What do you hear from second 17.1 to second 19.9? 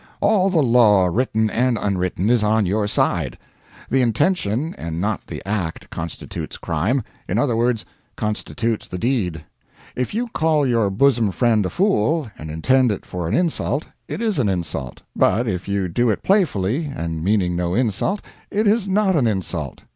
meaning no insult, it is not an insult.